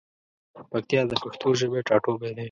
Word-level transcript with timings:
پکتیا 0.71 1.01
د 1.07 1.13
پښتو 1.23 1.47
ژبی 1.59 1.79
ټاټوبی 1.87 2.31
دی. 2.35 2.39